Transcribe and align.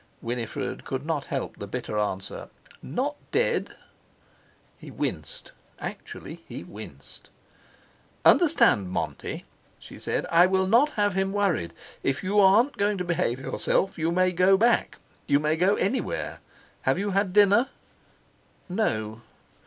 Winifred 0.19 0.83
could 0.83 1.05
not 1.05 1.25
help 1.25 1.57
the 1.57 1.67
bitter 1.67 1.99
answer: 1.99 2.49
"Not 2.81 3.17
dead." 3.29 3.75
He 4.79 4.89
winced, 4.89 5.51
actually 5.77 6.41
he 6.47 6.63
winced. 6.63 7.29
"Understand, 8.25 8.89
Monty," 8.89 9.45
she 9.77 9.99
said, 9.99 10.25
"I 10.31 10.47
will 10.47 10.65
not 10.65 10.89
have 10.93 11.13
him 11.13 11.31
worried. 11.31 11.71
If 12.01 12.23
you 12.23 12.39
aren't 12.39 12.77
going 12.77 12.97
to 12.97 13.03
behave 13.05 13.39
yourself, 13.39 13.99
you 13.99 14.11
may 14.11 14.31
go 14.31 14.57
back, 14.57 14.97
you 15.27 15.39
may 15.39 15.55
go 15.55 15.75
anywhere. 15.75 16.39
Have 16.81 16.97
you 16.97 17.11
had 17.11 17.31
dinner?" 17.31 17.69
No. 18.67 19.21